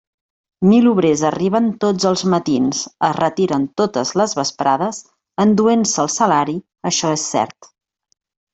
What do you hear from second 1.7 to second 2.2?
tots